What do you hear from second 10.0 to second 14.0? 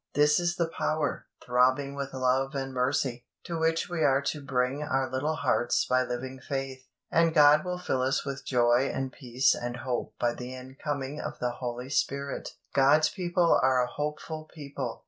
by the incoming of the Holy Spirit. God's people are a